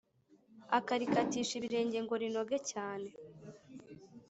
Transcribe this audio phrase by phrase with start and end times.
[0.77, 3.09] akarikatisha ibirenge ngo rinoge cyane